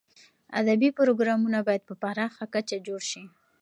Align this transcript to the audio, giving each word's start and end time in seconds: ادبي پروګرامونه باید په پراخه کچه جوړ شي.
ادبي 0.59 0.89
پروګرامونه 0.99 1.59
باید 1.67 1.83
په 1.89 1.93
پراخه 2.01 2.45
کچه 2.53 2.77
جوړ 2.87 3.01
شي. 3.11 3.23